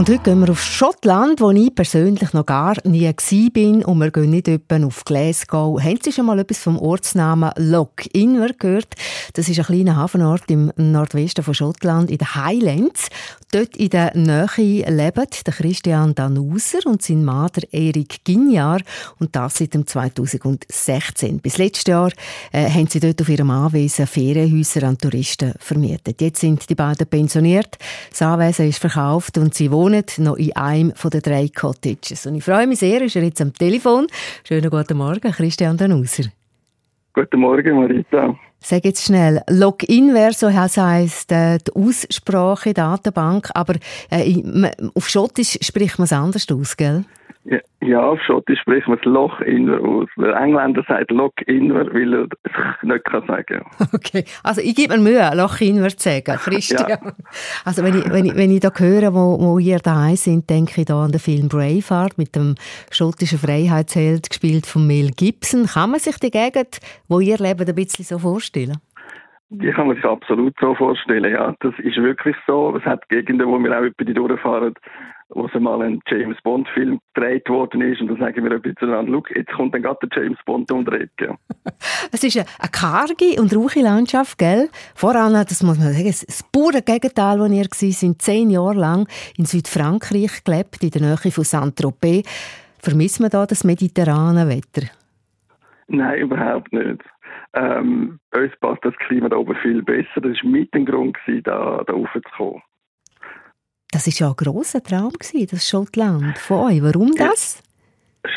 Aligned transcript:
Und 0.00 0.08
heute 0.08 0.22
gehen 0.22 0.40
wir 0.40 0.48
auf 0.48 0.62
Schottland, 0.62 1.42
wo 1.42 1.50
ich 1.50 1.74
persönlich 1.74 2.32
noch 2.32 2.46
gar 2.46 2.74
nie 2.84 3.04
war. 3.04 3.86
Und 3.86 3.98
wir 3.98 4.10
gehen 4.10 4.30
nicht 4.30 4.48
etwa 4.48 4.82
auf 4.86 5.04
Glasgow. 5.04 5.78
Haben 5.78 5.98
Sie 6.02 6.10
schon 6.10 6.24
mal 6.24 6.38
etwas 6.38 6.60
vom 6.60 6.78
Ortsnamen 6.78 7.52
Loch 7.58 7.90
Inver 8.14 8.48
gehört? 8.58 8.94
Das 9.34 9.50
ist 9.50 9.58
ein 9.58 9.66
kleiner 9.66 9.96
Hafenort 9.96 10.50
im 10.50 10.72
Nordwesten 10.76 11.44
von 11.44 11.52
Schottland, 11.52 12.10
in 12.10 12.16
den 12.16 12.34
Highlands. 12.34 13.10
Dort 13.52 13.76
in 13.76 13.90
der 13.90 14.16
Nähe 14.16 14.88
leben 14.88 15.26
der 15.46 15.52
Christian 15.52 16.14
Danuser 16.14 16.78
und 16.86 17.02
sein 17.02 17.22
Mann 17.22 17.50
Erik 17.70 18.24
Ginjar. 18.24 18.80
Und 19.18 19.36
das 19.36 19.56
seit 19.56 19.74
dem 19.74 19.86
2016. 19.86 21.40
Bis 21.40 21.58
letztes 21.58 21.88
Jahr 21.88 22.10
äh, 22.52 22.70
haben 22.70 22.86
sie 22.86 23.00
dort 23.00 23.20
auf 23.20 23.28
ihrem 23.28 23.50
Anwesen 23.50 24.06
Ferienhäuser 24.06 24.84
an 24.84 24.96
Touristen 24.96 25.52
vermietet. 25.58 26.22
Jetzt 26.22 26.40
sind 26.40 26.70
die 26.70 26.74
beiden 26.74 27.06
pensioniert. 27.06 27.76
Das 28.08 28.22
Anwesen 28.22 28.66
ist 28.66 28.78
verkauft 28.78 29.36
und 29.36 29.52
sie 29.52 29.70
wohnen 29.70 29.89
wohnt 29.92 30.18
noch 30.18 30.36
in 30.36 30.54
einem 30.56 30.92
der 31.12 31.20
drei 31.20 31.48
Cottages. 31.48 32.26
Und 32.26 32.36
ich 32.36 32.44
freue 32.44 32.66
mich 32.66 32.78
sehr, 32.78 33.02
ist 33.02 33.16
er 33.16 33.22
jetzt 33.22 33.40
am 33.40 33.52
Telefon. 33.52 34.06
Schönen 34.44 34.70
guten 34.70 34.96
Morgen, 34.96 35.32
Christian 35.32 35.76
Danuser. 35.76 36.24
Guten 37.12 37.40
Morgen, 37.40 37.76
Marita. 37.76 38.36
Sag 38.62 38.84
jetzt 38.84 39.04
schnell, 39.04 39.42
Login 39.48 40.12
wäre 40.12 40.32
so 40.32 40.52
heisst 40.52 41.32
äh, 41.32 41.58
die 41.58 41.72
Aussprache 41.74 42.74
Datenbank, 42.74 43.48
aber 43.54 43.74
äh, 44.10 44.42
auf 44.94 45.08
Schottisch 45.08 45.58
spricht 45.62 45.98
man 45.98 46.04
es 46.04 46.12
anders 46.12 46.46
aus, 46.50 46.76
gell? 46.76 47.04
Ja, 47.80 48.02
auf 48.02 48.20
Schottisch 48.20 48.60
spricht 48.60 48.86
man 48.86 48.98
das 48.98 49.06
Loch 49.06 49.40
Inver 49.40 49.80
aus. 49.80 50.08
Der 50.18 50.36
Engländer 50.36 50.84
sagt 50.86 51.10
Loch 51.10 51.32
Inver, 51.46 51.86
weil 51.92 52.12
er 52.12 52.26
es 52.44 52.82
nicht 52.82 53.04
kann 53.06 53.26
sagen 53.26 53.64
Okay, 53.94 54.24
also 54.44 54.60
ich 54.60 54.74
gebe 54.74 54.98
mir 54.98 55.10
Mühe, 55.10 55.30
Loch 55.34 55.58
Inver 55.60 55.88
zu 55.88 56.10
sagen, 56.10 56.36
Christian. 56.36 56.86
ja. 56.88 56.98
Also 57.64 57.82
wenn 57.82 57.98
ich, 57.98 58.12
wenn 58.12 58.26
ich, 58.26 58.36
wenn 58.36 58.50
ich 58.50 58.60
da 58.60 58.70
höre, 58.76 59.14
wo, 59.14 59.38
wo 59.40 59.58
ihr 59.58 59.78
daheim 59.78 60.16
sind, 60.16 60.50
denke 60.50 60.82
ich 60.82 60.86
da 60.86 61.02
an 61.02 61.12
den 61.12 61.20
Film 61.20 61.48
Braveheart 61.48 62.18
mit 62.18 62.36
dem 62.36 62.56
schottischen 62.90 63.38
Freiheitsheld, 63.38 64.28
gespielt 64.28 64.66
von 64.66 64.86
Mel 64.86 65.10
Gibson. 65.16 65.64
Kann 65.64 65.92
man 65.92 66.00
sich 66.00 66.18
die 66.18 66.30
Gegend, 66.30 66.78
wo 67.08 67.20
ihr 67.20 67.38
lebt, 67.38 67.66
ein 67.66 67.74
bisschen 67.74 68.04
so 68.04 68.18
vorstellen? 68.18 68.76
Die 69.48 69.70
kann 69.72 69.86
man 69.86 69.96
sich 69.96 70.04
absolut 70.04 70.54
so 70.60 70.74
vorstellen, 70.74 71.32
ja. 71.32 71.54
Das 71.60 71.72
ist 71.78 71.96
wirklich 71.96 72.36
so. 72.46 72.76
Es 72.76 72.84
hat 72.84 73.08
Gegenden, 73.08 73.48
wo 73.48 73.58
wir 73.58 73.76
auch 73.76 73.82
über 73.82 74.04
die 74.04 74.14
durchfahren, 74.14 74.74
wo 75.30 75.46
es 75.46 75.60
mal 75.60 75.82
ein 75.82 76.00
James 76.06 76.36
Bond 76.42 76.68
Film 76.68 77.00
gedreht 77.14 77.48
worden 77.48 77.80
ist 77.82 78.00
und 78.00 78.08
dann 78.08 78.18
sagen 78.18 78.44
wir 78.44 78.52
ein 78.52 78.62
bisschen 78.62 78.92
an, 78.92 79.06
Look, 79.06 79.34
jetzt 79.36 79.52
kommt 79.52 79.74
dann 79.74 79.82
gerade 79.82 80.06
der 80.08 80.22
James 80.22 80.38
Bond 80.44 80.70
um 80.72 80.84
die 80.84 80.92
Ecke. 80.92 81.36
Es 82.12 82.24
ist 82.24 82.36
eine, 82.36 82.46
karge 82.72 83.40
und 83.40 83.54
rauche 83.54 83.80
Landschaft, 83.80 84.38
gell? 84.38 84.68
Voran, 84.94 85.32
das 85.32 85.62
muss 85.62 85.78
man 85.78 85.92
sagen, 85.92 86.06
das 86.06 86.42
pure 86.50 86.82
Gegenteil, 86.82 87.38
wo 87.38 87.44
ihr 87.44 87.64
war, 87.64 87.90
sind 87.92 88.22
zehn 88.22 88.50
Jahre 88.50 88.74
lang 88.74 89.08
in 89.36 89.44
Südfrankreich 89.44 90.42
gelebt, 90.44 90.82
in 90.82 90.90
der 90.90 91.02
Nähe 91.02 91.16
von 91.16 91.44
Saint-Tropez. 91.44 92.24
Vermisst 92.80 93.20
man 93.20 93.30
da 93.30 93.46
das 93.46 93.64
mediterrane 93.64 94.48
Wetter? 94.48 94.88
Nein, 95.88 96.20
überhaupt 96.20 96.72
nicht. 96.72 97.02
Ähm, 97.52 98.18
uns 98.32 98.52
passt 98.60 98.84
das 98.84 98.94
Klima 99.06 99.28
da 99.28 99.36
oben 99.36 99.56
viel 99.56 99.82
besser. 99.82 100.20
Das 100.20 100.36
war 100.42 100.50
mit 100.50 100.72
dem 100.74 100.86
Grund, 100.86 101.16
da, 101.44 101.82
da 101.86 101.92
raufzukommen. 101.92 102.62
Das 103.92 104.06
war 104.06 104.14
ja 104.14 104.28
ein 104.28 104.36
grosser 104.36 104.82
Traum, 104.82 105.12
das 105.18 105.68
Schottland 105.68 106.38
von 106.38 106.70
euch. 106.70 106.82
Warum 106.82 107.12
das? 107.16 107.62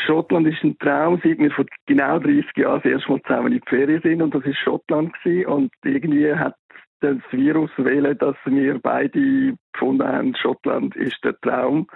Schottland 0.06 0.48
ist 0.48 0.62
ein 0.64 0.76
Traum, 0.78 1.20
seit 1.22 1.38
wir 1.38 1.50
vor 1.50 1.66
genau 1.86 2.18
30 2.18 2.44
Jahren 2.56 2.80
das 2.82 2.92
erste 2.92 3.12
Mal 3.12 3.22
zusammen 3.22 3.52
in 3.52 3.60
die 3.60 3.68
Ferien 3.68 4.02
sind 4.02 4.22
und 4.22 4.34
das 4.34 4.44
war 4.44 4.54
Schottland 4.54 5.12
gewesen. 5.22 5.46
und 5.46 5.72
irgendwie 5.84 6.32
hat 6.34 6.56
das 7.00 7.18
Virus 7.30 7.70
wählen, 7.76 8.16
dass 8.18 8.36
wir 8.46 8.78
beide 8.78 9.54
gefunden 9.72 10.06
haben, 10.06 10.34
Schottland 10.36 10.96
ist 10.96 11.18
der 11.22 11.38
Traum 11.40 11.86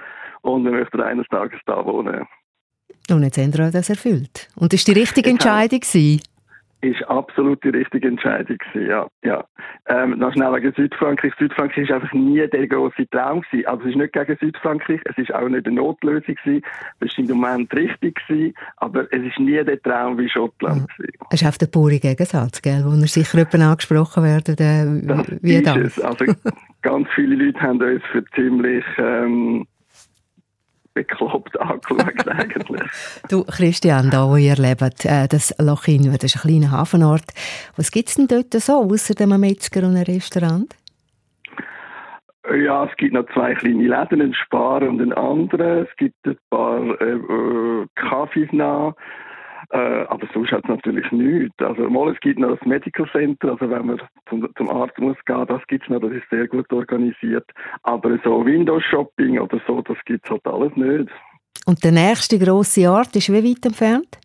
und 0.43 0.65
wir 0.65 0.73
möchten 0.73 1.01
eines 1.01 1.27
Tages 1.29 1.61
da 1.67 1.85
wohnen. 1.85 2.27
Und 3.11 3.23
jetzt 3.23 3.39
haben 3.39 3.55
wir 3.55 3.71
das 3.71 3.89
erfüllt. 3.89 4.49
Und 4.55 4.73
das 4.73 4.87
war 4.87 4.95
die 4.95 5.01
richtige 5.01 5.31
Entscheidung? 5.31 5.81
Gewesen? 5.81 6.21
Ist 6.81 7.03
absolut 7.09 7.63
die 7.65 7.71
richtige 7.71 8.09
Entscheidung 8.09 8.57
gewesen, 8.59 8.89
ja. 8.89 9.07
ja. 9.25 9.45
Ähm, 9.87 10.19
noch 10.19 10.33
schnell 10.33 10.53
wegen 10.53 10.73
Südfrankreich. 10.73 11.33
Südfrankreich 11.39 11.89
war 11.89 11.97
einfach 11.97 12.13
nie 12.13 12.47
der 12.47 12.69
große 12.69 13.09
Traum 13.11 13.41
gewesen. 13.41 13.67
Also 13.67 13.83
es 13.85 13.91
ist 13.91 13.97
nicht 13.97 14.13
gegen 14.13 14.37
Südfrankreich, 14.39 15.01
es 15.05 15.19
ist 15.19 15.35
auch 15.35 15.49
nicht 15.49 15.67
eine 15.67 15.77
Notlösung 15.77 16.35
gewesen. 16.35 16.63
Es 17.01 17.09
ist 17.09 17.19
im 17.19 17.27
Moment 17.39 17.73
richtig 17.75 18.21
gewesen, 18.27 18.55
aber 18.77 19.13
es 19.13 19.23
ist 19.23 19.39
nie 19.41 19.63
der 19.65 19.83
Traum 19.83 20.19
wie 20.19 20.29
Schottland 20.29 20.81
ja. 20.81 20.97
gewesen. 20.97 21.19
Es 21.31 21.43
ist 21.43 21.49
auf 21.49 21.59
der 21.59 21.67
pure 21.67 21.99
Gegensatz, 21.99 22.63
gell, 22.63 22.85
wo 22.85 22.91
wir 22.91 23.09
sicher 23.09 23.39
jemand 23.39 23.73
angesprochen 23.73 24.23
werden, 24.23 24.55
äh, 24.59 25.07
das 25.07 25.43
wie 25.43 25.63
das. 25.63 25.77
Es. 25.77 26.01
Also 26.01 26.27
ganz 26.83 27.09
viele 27.15 27.35
Leute 27.35 27.61
haben 27.61 27.83
uns 27.83 28.03
für 28.13 28.25
ziemlich 28.37 28.85
ähm, 28.99 29.67
bekloppt 30.99 31.61
angeschaut 31.61 32.29
eigentlich. 32.29 32.83
du, 33.29 33.45
Christian, 33.45 34.11
da 34.11 34.29
wo 34.29 34.37
ihr 34.37 34.57
lebt, 34.57 35.05
äh, 35.05 35.29
das 35.29 35.55
Lochin, 35.59 36.05
das 36.13 36.25
ist 36.25 36.37
ein 36.37 36.43
kleiner 36.43 36.73
Hafenort. 36.73 37.27
Was 37.77 37.91
gibt 37.91 38.09
es 38.09 38.15
denn 38.17 38.27
dort 38.27 38.53
so, 38.53 38.73
außer 38.73 39.15
dem 39.15 39.39
Metzger 39.39 39.87
und 39.87 39.97
einem 39.97 40.03
Restaurant? 40.03 40.75
Ja, 42.65 42.85
es 42.85 42.97
gibt 42.97 43.13
noch 43.13 43.27
zwei 43.35 43.55
kleine 43.55 43.87
Läden, 43.87 44.23
einen 44.23 44.35
Spar 44.35 44.83
und 44.83 45.01
einen 45.01 45.13
anderen. 45.13 45.85
Es 45.85 45.97
gibt 45.97 46.17
ein 46.27 46.39
paar 46.51 46.81
äh, 47.01 47.13
äh 47.13 47.87
Kaffees 47.95 48.49
nach. 48.53 48.95
Äh, 49.71 50.05
aber 50.09 50.27
sonst 50.33 50.51
hat 50.51 50.65
es 50.65 50.69
natürlich 50.69 51.11
nichts. 51.13 51.55
Also 51.59 51.91
mal, 51.91 52.11
es 52.13 52.21
gibt 52.21 52.39
noch 52.39 52.57
das 52.57 52.67
Medical 52.67 53.07
Center, 53.13 53.51
also 53.53 53.69
wenn 53.69 53.87
man 53.87 54.01
zum, 54.29 54.49
zum 54.57 54.71
Arzt 54.71 54.99
muss 54.99 55.17
gehen, 55.27 55.47
das 55.47 55.61
gibt 55.67 55.85
es 55.85 55.91
noch, 55.91 56.01
das 56.01 56.13
ist 56.13 56.29
sehr 56.31 56.49
gut 56.49 56.73
organisiert. 56.73 57.45
Aber 57.83 58.19
so 58.25 58.45
Windows 58.47 58.83
Shopping 58.85 59.39
oder 59.39 59.61
so, 59.67 59.83
das 59.83 59.99
gibt 60.07 60.25
es 60.25 60.31
halt 60.31 60.47
alles 60.47 60.75
nicht. 60.77 61.11
Und 61.67 61.85
der 61.85 61.93
nächste 61.93 62.39
grosse 62.39 62.91
Ort 62.91 63.15
ist 63.15 63.31
wie 63.31 63.45
weit 63.45 63.67
entfernt? 63.67 64.19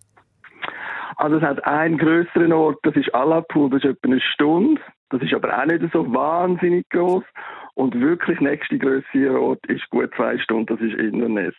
Also 1.17 1.37
es 1.37 1.43
hat 1.43 1.63
einen 1.65 1.97
größeren 1.97 2.53
Ort, 2.53 2.79
das 2.83 2.95
ist 2.95 3.13
Alapur, 3.13 3.69
das 3.69 3.83
ist 3.83 3.89
etwa 3.89 4.07
eine 4.07 4.21
Stunde. 4.21 4.81
Das 5.09 5.21
ist 5.21 5.33
aber 5.33 5.55
auch 5.55 5.65
nicht 5.65 5.83
so 5.93 6.11
wahnsinnig 6.11 6.89
groß. 6.89 7.23
Und 7.75 7.99
wirklich 7.99 8.39
nächste 8.39 8.77
größere 8.79 9.39
Ort 9.39 9.65
ist 9.67 9.87
gut 9.89 10.09
zwei 10.15 10.37
Stunden, 10.39 10.67
das 10.67 10.79
ist 10.79 10.95
Inverness. 10.95 11.53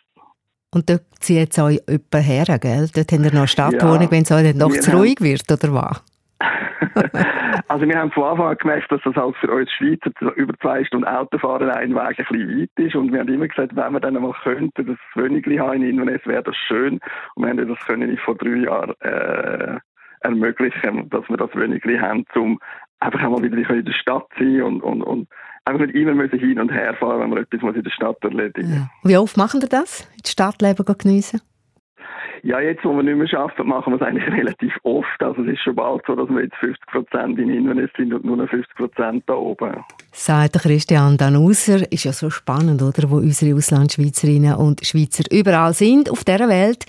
Und 0.75 0.89
dort 0.89 1.03
zieht 1.21 1.37
jetzt 1.37 1.57
euch 1.57 1.79
jemand 1.87 2.27
her, 2.27 2.59
gell? 2.59 2.89
Dort 2.93 3.09
habt 3.09 3.23
ihr 3.23 3.31
noch 3.31 3.31
eine 3.31 3.47
Stadtwohnung, 3.47 4.01
ja, 4.01 4.11
wenn 4.11 4.23
es 4.23 4.31
euch 4.31 4.53
noch 4.55 4.71
zu 4.71 4.91
ruhig 4.91 5.21
wird, 5.21 5.49
oder 5.49 5.73
was? 5.73 6.03
also 7.69 7.87
wir 7.87 7.97
haben 7.97 8.11
von 8.11 8.23
Anfang 8.25 8.47
an 8.47 8.57
gemerkt, 8.57 8.91
dass 8.91 9.01
das 9.05 9.15
halt 9.15 9.37
für 9.37 9.49
uns 9.51 9.71
Schweizer 9.71 10.11
über 10.35 10.53
zwei 10.61 10.83
Stunden 10.83 11.07
Autofahren 11.07 11.69
ein 11.69 11.95
Weg 11.95 12.19
ein 12.19 12.25
bisschen 12.29 12.59
weit 12.59 12.69
ist 12.75 12.95
und 12.95 13.13
wir 13.13 13.21
haben 13.21 13.33
immer 13.33 13.47
gesagt, 13.47 13.73
wenn 13.73 13.93
wir 13.93 14.01
dann 14.01 14.17
einmal 14.17 14.33
könnten, 14.43 14.85
das 14.85 14.97
Wönigli 15.15 15.57
haben 15.57 15.81
in 15.81 15.91
Inverness, 15.91 16.21
wäre 16.25 16.43
das 16.43 16.57
schön 16.67 16.99
und 17.35 17.43
wir 17.43 17.49
haben 17.49 17.67
das 17.67 17.85
können 17.85 18.17
vor 18.17 18.35
drei 18.35 18.57
Jahren 18.57 18.93
äh, 18.99 19.79
ermöglichen, 20.21 21.09
dass 21.09 21.27
wir 21.29 21.37
das 21.37 21.55
Wönigli 21.55 21.97
haben, 21.97 22.25
um 22.35 22.59
einfach 22.99 23.21
einmal 23.21 23.43
wieder 23.43 23.57
in 23.57 23.85
der 23.85 23.93
Stadt 23.93 24.27
zu 24.37 24.43
sein 24.43 24.61
und, 24.61 24.81
und, 24.81 25.01
und 25.01 25.29
einfach 25.65 25.85
nicht 25.85 25.95
immer 25.95 26.13
müssen 26.13 26.39
hin 26.39 26.59
und 26.59 26.71
her 26.71 26.93
fahren, 26.93 27.21
wenn 27.21 27.29
man 27.29 27.39
etwas 27.39 27.75
in 27.75 27.83
der 27.83 27.91
Stadt 27.91 28.23
erledigen 28.23 28.73
ja. 28.73 28.89
Wie 29.03 29.17
oft 29.17 29.35
machen 29.37 29.61
Sie 29.61 29.69
das? 29.69 30.07
Das 30.21 30.31
Stadtleben 30.31 30.85
geniessen? 30.85 31.41
Ja, 32.45 32.59
jetzt, 32.59 32.85
wo 32.85 32.95
wir 32.95 33.01
nicht 33.01 33.17
mehr 33.17 33.39
arbeiten, 33.39 33.67
machen 33.67 33.91
wir 33.91 33.95
es 33.99 34.03
eigentlich 34.03 34.31
relativ 34.31 34.71
oft. 34.83 35.19
Also 35.19 35.41
es 35.41 35.53
ist 35.53 35.63
schon 35.63 35.73
bald 35.73 36.03
so, 36.05 36.15
dass 36.15 36.29
wir 36.29 36.43
jetzt 36.43 36.55
50 36.57 36.85
Prozent 36.85 37.39
in 37.39 37.49
Inverness 37.49 37.89
sind 37.97 38.13
und 38.13 38.23
nur 38.23 38.37
noch 38.37 38.47
50 38.47 38.75
Prozent 38.75 39.23
da 39.25 39.33
oben. 39.33 39.83
Sagt 40.11 40.53
Christian 40.53 41.17
Danuser, 41.17 41.91
ist 41.91 42.03
ja 42.03 42.13
so 42.13 42.29
spannend, 42.29 42.83
oder, 42.83 43.09
wo 43.09 43.15
unsere 43.15 43.55
Auslandschweizerinnen 43.55 44.57
und 44.57 44.85
Schweizer 44.85 45.23
überall 45.31 45.73
sind 45.73 46.07
auf 46.11 46.23
dieser 46.23 46.47
Welt. 46.47 46.85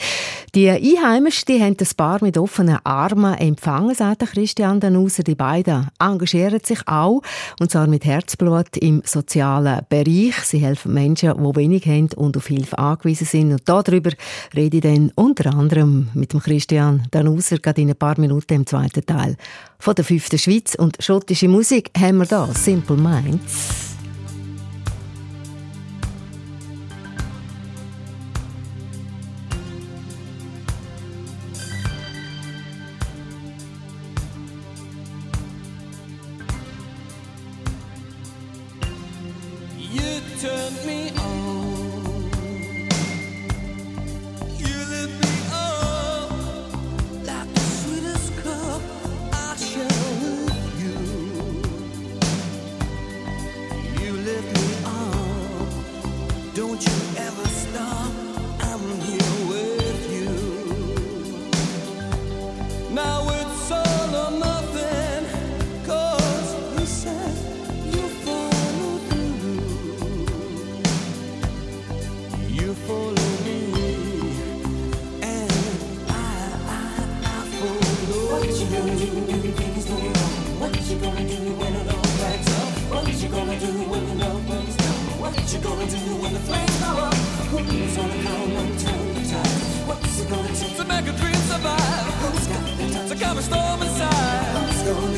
Die 0.55 0.69
Einheimischen, 0.69 1.47
die 1.49 1.63
haben 1.63 1.77
das 1.77 1.95
Paar 1.95 2.19
mit 2.23 2.37
offenen 2.37 2.79
Armen 2.85 3.35
empfangen, 3.35 3.95
sagt 3.95 4.27
Christian 4.27 4.79
Danuser. 4.79 5.23
Die 5.23 5.35
beiden 5.35 5.89
engagieren 5.99 6.61
sich 6.61 6.81
auch, 6.87 7.23
und 7.61 7.71
zwar 7.71 7.87
mit 7.87 8.05
Herzblut 8.05 8.77
im 8.77 9.01
sozialen 9.05 9.81
Bereich. 9.89 10.35
Sie 10.35 10.59
helfen 10.59 10.93
Menschen, 10.93 11.33
die 11.35 11.57
wenig 11.57 11.87
haben 11.87 12.11
und 12.15 12.37
auf 12.37 12.47
Hilfe 12.47 12.79
angewiesen 12.79 13.27
sind. 13.27 13.53
Und 13.53 13.63
darüber 13.67 14.11
rede 14.55 14.77
ich 14.77 14.83
dann 14.83 15.13
unter 15.17 15.46
anderem 15.55 16.09
mit 16.15 16.33
dem 16.33 16.41
Christian 16.41 17.03
Danuser 17.11 17.59
gerade 17.59 17.81
in 17.81 17.91
ein 17.91 17.97
paar 17.97 18.19
Minuten 18.19 18.55
im 18.55 18.67
zweiten 18.67 19.05
Teil 19.05 19.37
von 19.79 19.95
der 19.95 20.05
fünften 20.05 20.39
Schweiz. 20.39 20.75
Und 20.75 20.97
schottische 21.01 21.49
Musik 21.49 21.91
haben 21.97 22.19
wir 22.19 22.27
da, 22.27 22.47
Simple 22.53 22.97
Minds. 22.97 23.87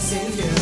singing. 0.09 0.58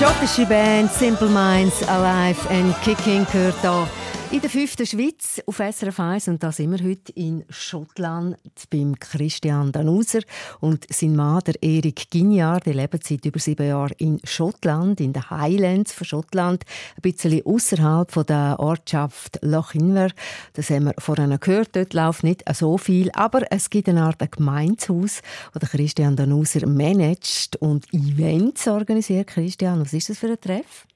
Schottische 0.00 0.46
Band 0.46 0.90
Simple 0.90 1.28
Minds 1.28 1.86
Alive 1.86 2.38
and 2.48 2.74
Kicking 2.80 3.26
gehört 3.30 3.54
hier 3.60 3.86
in 4.32 4.40
der 4.40 4.50
fünften 4.50 4.86
Schweiz 4.86 5.42
auf 5.46 5.56
SRF 5.56 5.98
1 5.98 6.28
und 6.28 6.42
da 6.42 6.52
sind 6.52 6.70
wir 6.70 6.88
heute 6.88 7.10
in 7.16 7.44
Schottland 7.48 8.36
beim 8.70 8.94
Christian 8.96 9.72
Danuser 9.72 10.20
und 10.60 10.86
sein 10.88 11.16
Mann, 11.16 11.42
der 11.44 11.60
Erik 11.60 12.10
Ginjar, 12.10 12.60
der 12.60 12.74
lebt 12.74 13.02
seit 13.02 13.24
über 13.24 13.40
sieben 13.40 13.66
Jahren 13.66 13.94
in 13.98 14.20
Schottland, 14.22 15.00
in 15.00 15.12
den 15.12 15.28
Highlands 15.30 15.92
von 15.92 16.04
Schottland, 16.04 16.64
ein 16.96 17.02
bisschen 17.02 17.44
außerhalb 17.44 18.26
der 18.26 18.56
Ortschaft 18.60 19.40
Lochinver. 19.42 20.10
Das 20.52 20.70
haben 20.70 20.84
wir 20.84 20.94
vorhin 20.98 21.36
gehört, 21.40 21.74
dort 21.74 21.92
läuft 21.92 22.22
nicht 22.22 22.44
so 22.54 22.78
viel, 22.78 23.10
aber 23.14 23.50
es 23.50 23.68
gibt 23.68 23.88
eine 23.88 24.02
Art 24.04 24.20
Gemeinshaus, 24.30 25.22
wo 25.52 25.58
der 25.58 25.68
Christian 25.68 26.14
Danuser 26.14 26.68
managt 26.68 27.56
und 27.56 27.92
Events 27.92 28.68
organisiert. 28.68 29.26
Christian, 29.26 29.80
was 29.80 29.92
ist 29.92 30.08
das 30.08 30.18
für 30.18 30.28
ein 30.28 30.40
Treff? 30.40 30.86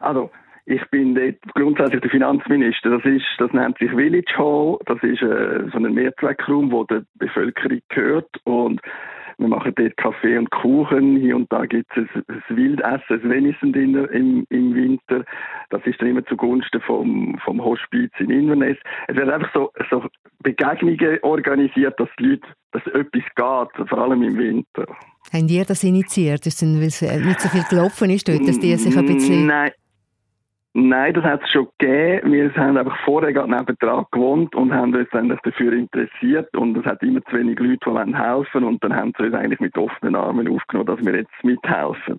Also, 0.00 0.30
ich 0.64 0.84
bin 0.90 1.14
dort 1.14 1.36
grundsätzlich 1.54 2.00
der 2.00 2.10
Finanzminister. 2.10 2.90
Das 2.90 3.04
ist, 3.04 3.24
das 3.38 3.52
nennt 3.52 3.78
sich 3.78 3.90
Village 3.90 4.32
Hall. 4.36 4.78
Das 4.86 5.02
ist 5.02 5.22
äh, 5.22 5.68
so 5.72 5.78
ein 5.78 5.94
Mehrzweckraum, 5.94 6.70
wo 6.70 6.84
der 6.84 7.02
Bevölkerung 7.14 7.80
gehört 7.88 8.30
und 8.44 8.80
wir 9.38 9.48
machen 9.48 9.72
dort 9.74 9.96
Kaffee 9.96 10.38
und 10.38 10.50
Kuchen. 10.50 11.16
Hier 11.16 11.34
und 11.34 11.52
da 11.52 11.64
gibt 11.66 11.90
es 11.96 12.06
ein, 12.14 12.56
Wildessen, 12.56 13.02
ein 13.10 13.30
Venison 13.30 13.74
im, 13.74 14.46
im 14.48 14.74
Winter. 14.74 15.24
Das 15.70 15.84
ist 15.84 16.00
dann 16.00 16.10
immer 16.10 16.24
zugunsten 16.26 16.80
vom, 16.82 17.38
vom 17.44 17.62
Hospiz 17.64 18.12
in 18.18 18.30
Inverness. 18.30 18.76
Es 19.08 19.16
werden 19.16 19.30
einfach 19.30 19.52
so, 19.52 19.72
so 19.90 20.04
Begegnungen 20.42 21.18
organisiert, 21.22 21.98
dass 21.98 22.08
die 22.18 22.24
Leute, 22.24 22.46
dass 22.72 22.86
etwas 22.88 23.24
geht, 23.34 23.88
vor 23.88 23.98
allem 23.98 24.22
im 24.22 24.38
Winter. 24.38 24.86
Haben 25.32 25.48
die 25.48 25.64
das 25.66 25.82
initiiert? 25.82 26.46
Ist 26.46 26.62
denn, 26.62 26.76
weil 26.76 26.88
es 26.88 27.02
nicht 27.02 27.40
so 27.40 27.48
viel 27.48 27.64
gelaufen 27.68 28.10
ist 28.10 28.28
dort, 28.28 28.46
dass 28.46 28.60
die 28.60 28.76
sich 28.76 28.96
ein 28.96 29.06
bisschen... 29.06 29.46
Nein. 29.46 29.72
Nein, 30.74 31.12
das 31.12 31.24
hat 31.24 31.42
es 31.42 31.50
schon 31.50 31.68
gegeben. 31.78 32.32
Wir 32.32 32.54
haben 32.54 32.78
einfach 32.78 32.96
vorher 33.04 33.32
gerade 33.32 33.50
nebenan 33.50 34.06
gewohnt 34.10 34.54
und 34.54 34.72
haben 34.72 34.94
uns 34.94 35.12
eigentlich 35.12 35.40
dafür 35.40 35.72
interessiert 35.74 36.56
und 36.56 36.76
es 36.78 36.84
hat 36.86 37.02
immer 37.02 37.22
zu 37.24 37.36
wenig 37.36 37.58
Leute, 37.58 37.78
die 38.06 38.16
helfen 38.16 38.64
und 38.64 38.82
dann 38.82 38.94
haben 38.94 39.12
sie 39.18 39.24
uns 39.24 39.34
eigentlich 39.34 39.60
mit 39.60 39.76
offenen 39.76 40.16
Armen 40.16 40.48
aufgenommen, 40.48 40.86
dass 40.86 41.04
wir 41.04 41.14
jetzt 41.14 41.44
mithelfen. 41.44 42.18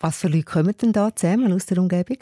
Was 0.00 0.22
für 0.22 0.28
Leute 0.28 0.44
kommen 0.44 0.74
denn 0.80 0.92
da 0.92 1.14
zusammen 1.14 1.52
aus 1.52 1.66
der 1.66 1.78
Umgebung? 1.78 2.16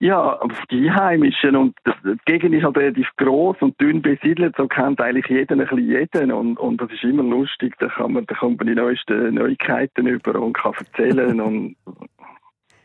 Ja, 0.00 0.40
die 0.70 0.88
Einheimischen 0.88 1.56
und 1.56 1.76
die 1.86 2.16
Gegend 2.24 2.54
ist 2.54 2.64
halt 2.64 2.76
relativ 2.76 3.08
groß 3.16 3.56
und 3.60 3.78
dünn 3.80 4.02
besiedelt, 4.02 4.54
so 4.56 4.66
kennt 4.66 5.00
eigentlich 5.00 5.26
jeder 5.28 5.54
ein 5.54 5.60
bisschen 5.60 5.78
jeden 5.78 6.32
und, 6.32 6.58
und 6.58 6.80
das 6.80 6.90
ist 6.90 7.04
immer 7.04 7.22
lustig, 7.22 7.74
da, 7.78 7.88
kann 7.88 8.12
man, 8.12 8.26
da 8.26 8.34
kommt 8.34 8.58
man 8.58 8.66
die 8.66 8.74
neuesten 8.74 9.34
Neuigkeiten 9.34 10.06
über 10.06 10.40
und 10.40 10.54
kann 10.54 10.72
erzählen 10.74 11.40
und 11.40 11.76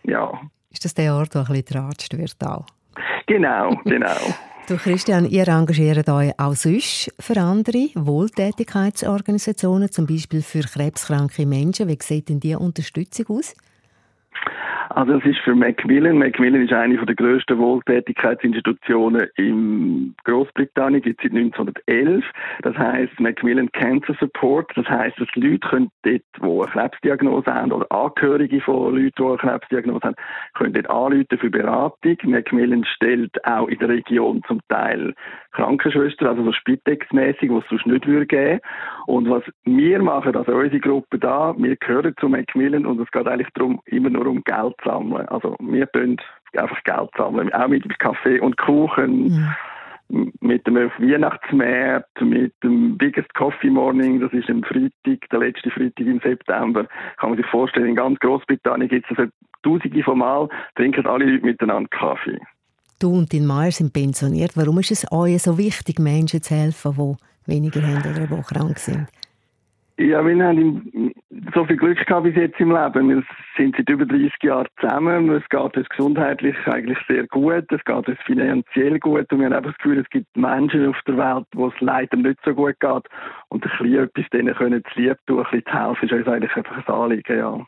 ja. 0.04 0.40
Ist 0.72 0.86
das 0.86 0.94
der 0.94 1.16
Ort, 1.16 1.36
wo 1.36 1.40
ein 1.40 1.46
bisschen 1.46 1.66
geratscht 1.66 2.18
wird 2.18 2.36
auch? 2.46 2.66
Genau, 3.28 3.76
genau. 3.86 4.16
Du 4.68 4.78
Christian, 4.78 5.26
ihr 5.26 5.48
engagiert 5.48 6.08
euch 6.10 6.32
auch 6.38 6.54
sonst 6.54 7.12
für 7.20 7.42
andere 7.42 7.90
Wohltätigkeitsorganisationen, 7.96 9.92
zum 9.92 10.06
Beispiel 10.06 10.44
für 10.44 10.62
krebskranke 10.62 11.48
Menschen. 11.48 11.88
Wie 11.88 11.98
sieht 12.00 12.30
denn 12.30 12.40
die 12.40 12.54
Unterstützung 12.54 13.40
aus? 13.40 13.56
Also 14.90 15.20
das 15.20 15.26
ist 15.26 15.40
für 15.40 15.54
Macmillan. 15.54 16.18
Macmillan 16.18 16.64
ist 16.64 16.74
eine 16.74 16.98
der 16.98 17.16
grössten 17.16 17.60
Wohltätigkeitsinstitutionen 17.60 19.28
in 19.36 20.16
Großbritannien, 20.24 21.04
gibt 21.04 21.22
seit 21.22 21.32
1911. 21.32 22.26
Das 22.64 22.76
heißt 22.76 23.20
Macmillan 23.20 23.72
Cancer 23.72 24.16
Support. 24.20 24.72
Das 24.76 24.88
heißt, 24.88 25.20
dass 25.20 25.28
Leute 25.36 25.60
können 25.60 25.92
dort, 26.02 26.22
die 26.38 26.42
eine 26.42 26.66
Krebsdiagnose 26.66 27.54
haben 27.54 27.72
oder 27.72 27.92
Angehörige 27.92 28.62
von 28.62 28.96
Leuten, 28.96 29.14
die 29.16 29.24
eine 29.24 29.38
Krebsdiagnose 29.38 30.02
haben, 30.02 30.16
können 30.56 30.74
dort 30.74 30.90
anrufen 30.90 31.38
für 31.38 31.50
Beratung. 31.52 32.18
Macmillan 32.24 32.84
stellt 32.86 33.46
auch 33.46 33.68
in 33.68 33.78
der 33.78 33.90
Region 33.90 34.42
zum 34.48 34.60
Teil 34.70 35.14
Krankenschwestern, 35.52 36.28
also 36.28 36.44
so 36.44 36.52
Spitex-mäßig, 36.52 37.50
was 37.50 37.64
es 37.64 37.70
sonst 37.70 37.88
nicht 37.88 38.08
würde 38.08 38.26
geben. 38.26 38.60
Und 39.08 39.30
was 39.30 39.44
wir 39.64 40.02
machen, 40.02 40.36
also 40.36 40.52
unsere 40.54 40.80
Gruppe 40.80 41.20
da, 41.20 41.56
wir 41.58 41.76
gehören 41.76 42.14
zu 42.20 42.30
Macmillan 42.30 42.86
und 42.86 43.00
es 43.00 43.12
geht 43.12 43.28
eigentlich 43.28 43.50
darum, 43.56 43.82
immer 43.86 44.10
nur 44.10 44.28
um 44.28 44.44
Geld 44.44 44.76
sammeln. 44.84 45.28
Also 45.28 45.56
wir 45.60 45.92
tun 45.92 46.18
einfach 46.56 46.84
Geld 46.84 47.10
sammeln, 47.18 47.54
auch 47.54 47.68
mit 47.68 48.00
Kaffee 48.00 48.40
und 48.40 48.58
Kuchen. 48.58 49.28
Ja 49.28 49.56
mit 50.10 50.66
dem 50.66 50.76
Weihnachtsmarkt, 50.76 52.22
mit 52.22 52.54
dem 52.64 52.98
Biggest 52.98 53.32
Coffee 53.36 53.70
Morning, 53.70 54.20
das 54.20 54.34
ist 54.34 54.50
am 54.50 54.64
Freitag, 54.64 55.30
der 55.32 55.40
letzte 55.40 55.70
Freitag 55.70 56.06
im 56.06 56.20
September, 56.20 56.88
kann 57.18 57.30
man 57.30 57.38
sich 57.38 57.46
vorstellen, 57.46 57.90
in 57.90 57.96
ganz 57.96 58.20
Großbritannien 58.20 58.90
gibt 58.90 59.10
es 59.12 59.18
also 59.18 59.32
tausende 59.62 60.04
von 60.04 60.18
Mal, 60.18 60.50
trinken 60.76 61.06
alle 61.06 61.26
Leute 61.26 61.46
miteinander 61.46 61.90
Kaffee. 61.90 62.40
Du 63.00 63.14
und 63.14 63.34
dein 63.34 63.46
Mann 63.46 63.72
sind 63.72 63.94
pensioniert. 63.94 64.52
Warum 64.56 64.80
ist 64.80 64.92
es 64.92 65.10
euch 65.12 65.42
so 65.42 65.58
wichtig, 65.58 66.00
Menschen 66.00 66.42
zu 66.42 66.54
helfen, 66.54 66.94
die 66.98 67.52
weniger 67.52 67.82
haben 67.82 68.12
oder 68.12 68.28
die 68.28 68.44
krank 68.44 68.78
sind? 68.78 69.08
Ja, 69.98 70.26
wir 70.26 70.46
haben 70.46 71.14
so 71.54 71.66
viel 71.66 71.76
Glück 71.76 71.98
gehabt 72.06 72.24
bis 72.24 72.36
jetzt 72.36 72.60
im 72.60 72.72
Leben. 72.72 73.10
Wir 73.10 73.24
sind 73.58 73.76
seit 73.76 73.90
über 73.90 74.06
30 74.06 74.32
Jahren 74.44 74.68
zusammen. 74.80 75.30
Es 75.30 75.48
geht 75.50 75.78
uns 75.78 75.90
gesundheitlich 75.90 76.56
eigentlich 76.68 76.98
sehr 77.06 77.28
gut. 77.28 77.66
Es 77.70 77.84
geht 77.84 78.08
uns 78.08 78.18
finanziell 78.26 78.98
gut. 79.00 79.32
Und 79.32 79.40
wir 79.40 79.46
haben 79.46 79.54
einfach 79.54 79.72
das 79.72 79.78
Gefühl, 79.80 80.00
es 80.00 80.10
gibt 80.10 80.36
Menschen 80.38 80.88
auf 80.88 80.96
der 81.06 81.18
Welt, 81.18 81.46
wo 81.54 81.68
es 81.68 81.74
leider 81.82 82.16
nicht 82.16 82.40
so 82.46 82.54
gut 82.54 82.80
geht. 82.80 83.04
Und 83.50 83.66
ein 83.66 83.72
bisschen 83.78 83.96
etwas 83.96 84.30
denen 84.32 84.56
können 84.56 84.84
zu 84.94 85.02
lieb 85.02 85.18
tun, 85.28 85.40
ein 85.40 85.44
bisschen 85.44 85.66
zu 85.66 85.74
helfen, 85.74 86.06
ist 86.06 86.14
uns 86.14 86.28
eigentlich 86.28 86.56
einfach 86.56 86.78
ein 86.78 86.94
Anliegen, 86.94 87.38
ja. 87.38 87.68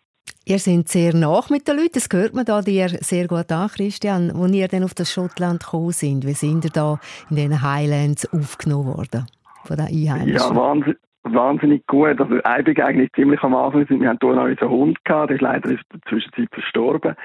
Ihr 0.51 0.59
seid 0.59 0.89
sehr 0.89 1.15
nach 1.15 1.49
mit 1.49 1.65
den 1.65 1.77
Leuten, 1.77 1.93
das 1.93 2.09
hört 2.11 2.33
man 2.33 2.43
da 2.43 2.59
dir 2.59 2.89
sehr 2.89 3.25
gut 3.29 3.49
an, 3.53 3.69
Christian. 3.69 4.31
Als 4.31 4.51
ihr 4.51 4.67
dann 4.67 4.83
auf 4.83 4.93
das 4.93 5.09
Schottland 5.09 5.63
gekommen 5.63 5.91
sind, 5.91 6.27
wie 6.27 6.33
sind 6.33 6.65
ihr 6.65 6.71
da 6.71 6.99
in 7.29 7.37
den 7.37 7.61
Highlands 7.61 8.27
aufgenommen 8.33 8.97
worden 8.97 9.27
von 9.63 9.77
den 9.77 9.85
Einheimischen? 9.85 10.33
Ja, 10.33 10.53
Wahnsinn. 10.53 10.97
Wahnsinnig 11.23 11.87
gut. 11.87 12.19
Also, 12.19 12.43
eine 12.43 12.63
Begegnung 12.63 13.07
ziemlich 13.15 13.41
am 13.43 13.55
Anfang. 13.55 13.87
Wir 13.87 14.09
haben 14.09 14.17
hier 14.19 14.33
noch 14.33 14.43
unseren 14.43 14.69
Hund 14.69 15.05
gehabt, 15.05 15.29
der 15.29 15.35
ist 15.37 15.41
leider 15.41 15.69
in 15.69 15.79
der 15.93 16.01
Zwischenzeit 16.09 16.49
verstorben 16.51 17.15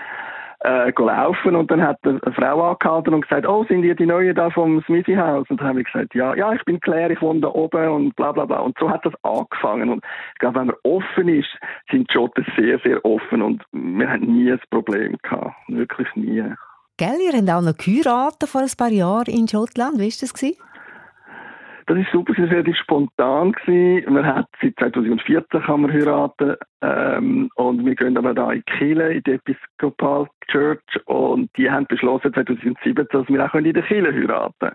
äh, 0.67 0.93
laufen 0.99 1.55
und 1.55 1.71
dann 1.71 1.81
hat 1.81 1.99
eine 2.03 2.21
Frau 2.35 2.71
angehalten 2.71 3.15
und 3.15 3.23
gesagt, 3.23 3.47
oh, 3.47 3.65
sind 3.69 3.85
ihr 3.85 3.95
die 3.95 4.07
Neuen 4.07 4.35
da 4.35 4.51
vom 4.51 4.83
Smithy 4.83 5.15
House? 5.15 5.47
Und 5.49 5.61
dann 5.61 5.69
habe 5.69 5.81
ich 5.81 5.87
gesagt, 5.87 6.15
ja, 6.15 6.35
ja, 6.35 6.53
ich 6.53 6.65
bin 6.65 6.81
Claire, 6.81 7.13
ich 7.13 7.23
wohne 7.23 7.41
da 7.41 7.49
oben 7.49 7.89
und 7.89 8.17
bla 8.17 8.33
bla 8.33 8.45
bla. 8.45 8.59
Und 8.59 8.77
so 8.79 8.91
hat 8.91 9.07
das 9.07 9.15
angefangen. 9.23 9.91
Und 9.91 10.05
ich 10.35 10.41
glaube, 10.41 10.59
wenn 10.59 10.67
man 10.67 10.77
offen 10.83 11.29
ist, 11.29 11.49
sind 11.91 12.11
die 12.11 12.13
Schotten 12.13 12.45
sehr, 12.57 12.81
sehr 12.81 13.05
offen 13.05 13.43
und 13.43 13.63
wir 13.73 14.11
haben 14.11 14.27
nie 14.27 14.51
ein 14.51 14.61
Problem 14.71 15.17
gehabt. 15.23 15.55
Wirklich 15.69 16.09
nie. 16.17 16.43
Gell, 16.97 17.19
ihr 17.25 17.39
habt 17.39 17.51
auch 17.51 17.63
noch 17.63 17.77
geheiratet 17.77 18.49
vor 18.49 18.63
ein 18.63 18.71
paar 18.77 18.91
Jahren 18.91 19.33
in 19.33 19.47
Schottland. 19.47 19.99
Wie 19.99 20.11
war 20.11 20.19
das? 20.21 20.35
Das 21.87 21.97
ist 21.99 22.11
super, 22.11 22.33
es 22.33 22.39
war 22.39 22.51
relativ 22.51 22.77
spontan. 22.79 23.53
Gewesen. 23.53 24.15
Wir 24.15 24.27
haben 24.27 24.47
seit 24.61 24.75
2014 24.79 25.63
kann 25.63 25.81
man 25.83 25.93
heiraten 25.93 26.57
ähm, 26.83 27.49
und 27.55 27.87
wir 27.87 27.95
gehen 27.95 28.19
aber 28.19 28.35
da 28.35 28.51
in 28.51 28.65
Kiel 28.65 29.01
in 29.01 29.23
die 29.23 29.33
Episcopal 29.33 30.27
Church 30.51 30.81
und 31.07 31.49
die 31.57 31.71
haben 31.71 31.87
beschlossen 31.87 32.33
2017, 32.35 32.95
dass 32.95 33.29
wir 33.29 33.45
auch 33.45 33.55
in 33.55 33.73
der 33.73 33.83
Kiel 33.85 34.05
heiraten 34.05 34.75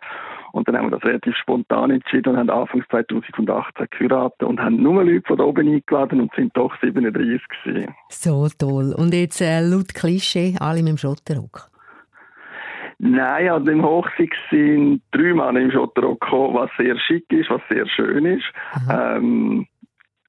und 0.53 0.67
dann 0.67 0.77
haben 0.77 0.87
wir 0.87 0.97
das 0.97 1.03
relativ 1.03 1.35
spontan 1.35 1.91
entschieden 1.91 2.29
und 2.29 2.37
haben 2.37 2.49
Anfang 2.49 2.83
2018 2.89 3.87
geheiratet 3.91 4.43
und 4.43 4.59
haben 4.59 4.81
nur 4.81 5.03
Leute 5.03 5.23
von 5.27 5.41
oben 5.41 5.67
eingeladen 5.67 6.21
und 6.21 6.33
sind 6.35 6.55
doch 6.55 6.73
37 6.81 7.41
gewesen. 7.63 7.95
So 8.09 8.47
toll. 8.57 8.93
Und 8.97 9.13
jetzt 9.13 9.41
äh, 9.41 9.61
laut 9.61 9.93
Klischee, 9.93 10.55
alle 10.59 10.79
mit 10.79 10.89
dem 10.89 10.97
Schotterrock. 10.97 11.70
Nein, 13.03 13.49
an 13.49 13.65
dem 13.65 13.83
Hochsieg 13.83 14.31
sind 14.51 15.01
drei 15.11 15.33
Mann 15.33 15.55
im 15.55 15.71
Schotterrock 15.71 16.21
gekommen, 16.21 16.53
was 16.53 16.69
sehr 16.77 16.95
schick 16.99 17.25
ist, 17.33 17.49
was 17.49 17.61
sehr 17.67 17.87
schön 17.87 18.25
ist. 18.25 18.45
Ähm, 18.91 19.65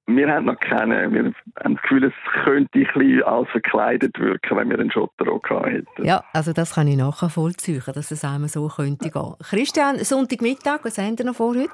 wir 0.06 0.32
haben 0.32 0.46
noch 0.46 0.58
keine. 0.58 1.12
Wir 1.12 1.24
haben 1.62 1.74
das 1.74 1.82
Gefühl, 1.82 2.04
es 2.04 2.14
könnte 2.44 2.78
ein 2.78 2.86
bisschen 2.94 3.22
als 3.24 3.48
verkleidet 3.50 4.18
wirken, 4.18 4.56
wenn 4.56 4.70
wir 4.70 4.78
einen 4.78 4.90
Schotterrock 4.90 5.50
hätten. 5.50 6.02
Ja, 6.02 6.24
also 6.32 6.54
das 6.54 6.74
kann 6.74 6.88
ich 6.88 6.96
nachher 6.96 7.28
vollziehen, 7.28 7.82
dass 7.94 8.10
es 8.10 8.24
einmal 8.24 8.48
so 8.48 8.66
könnte 8.68 9.10
gehen. 9.10 9.34
Christian, 9.42 9.98
Sonntagmittag, 9.98 10.80
was 10.82 10.96
haben 10.96 11.18
Sie 11.18 11.24
noch 11.24 11.34
vor 11.34 11.54
heute? 11.54 11.68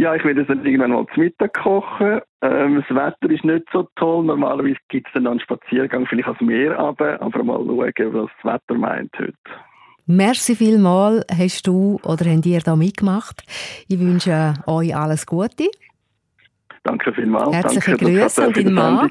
Ja, 0.00 0.14
ich 0.14 0.24
werde 0.24 0.46
dann 0.46 0.64
irgendwann 0.64 0.92
mal 0.92 1.06
zu 1.12 1.20
Mittag 1.20 1.52
kochen. 1.52 2.22
Ähm, 2.40 2.82
das 2.88 2.96
Wetter 2.96 3.30
ist 3.30 3.44
nicht 3.44 3.66
so 3.70 3.86
toll. 3.96 4.24
Normalerweise 4.24 4.78
gibt 4.88 5.06
es 5.08 5.12
dann 5.12 5.26
einen 5.26 5.40
Spaziergang, 5.40 6.06
vielleicht 6.06 6.26
ans 6.26 6.40
Meer 6.40 6.74
runter, 6.78 7.20
aber 7.20 7.44
mal 7.44 7.58
schauen, 7.58 8.14
was 8.14 8.30
das 8.42 8.54
Wetter 8.54 8.78
meint 8.78 9.12
heute. 9.18 9.34
Merci 10.06 10.56
vielmals, 10.56 11.22
hast 11.30 11.66
du 11.66 12.00
oder 12.02 12.24
habt 12.24 12.46
ihr 12.46 12.60
da 12.60 12.76
mitgemacht. 12.76 13.42
Ich 13.88 14.00
wünsche 14.00 14.54
euch 14.66 14.96
alles 14.96 15.26
Gute. 15.26 15.68
Danke 16.82 17.12
vielmals. 17.12 17.54
Herzliche 17.54 17.90
Danke, 17.90 18.04
Grüße 18.06 18.42
an 18.42 18.52
deinen 18.54 18.72
Mann. 18.72 19.10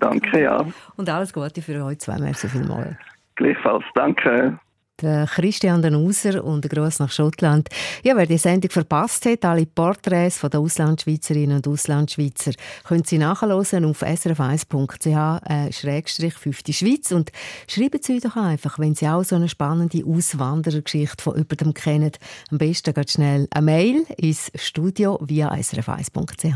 Danke, 0.00 0.42
ja. 0.42 0.64
Und 0.96 1.10
alles 1.10 1.34
Gute 1.34 1.60
für 1.60 1.84
euch 1.84 1.98
zwei. 1.98 2.18
Merci 2.18 2.48
vielmals. 2.48 2.96
Gleichfalls. 3.34 3.84
Danke 3.94 4.58
der 5.02 5.26
Christian 5.26 5.82
Danuser 5.82 6.44
und 6.44 6.64
der 6.64 6.70
Gruß 6.70 7.00
nach 7.00 7.10
Schottland. 7.10 7.68
Ja, 8.02 8.16
wer 8.16 8.24
die 8.26 8.38
Sendung 8.38 8.70
verpasst 8.70 9.26
hat, 9.26 9.44
alle 9.44 9.66
Porträts 9.66 10.38
von 10.38 10.48
den 10.50 10.60
Auslandschweizerinnen 10.60 11.56
und 11.56 11.68
Auslandschweizer, 11.68 12.52
können 12.84 13.04
Sie 13.04 13.18
nachhören 13.18 13.84
auf 13.84 14.02
srf1.ch-5 14.02 16.68
äh, 16.68 16.72
Schweiz 16.72 17.12
und 17.12 17.30
schreiben 17.66 18.00
Sie 18.02 18.20
doch 18.20 18.36
einfach, 18.36 18.78
wenn 18.78 18.94
Sie 18.94 19.08
auch 19.08 19.24
so 19.24 19.36
eine 19.36 19.48
spannende 19.48 20.04
Auswanderergeschichte 20.06 21.22
von 21.22 21.34
über 21.34 21.56
dem 21.56 21.74
kennen. 21.74 22.12
Am 22.50 22.58
besten 22.58 22.94
geht 22.94 23.10
schnell 23.10 23.48
eine 23.50 23.64
Mail 23.64 24.04
ins 24.16 24.50
Studio 24.54 25.18
via 25.22 25.52
srf1.ch. 25.52 26.54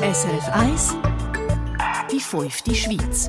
SRF 0.00 0.48
1 0.48 0.96
Die 2.10 2.20
fünfte 2.20 2.74
Schweiz 2.74 3.28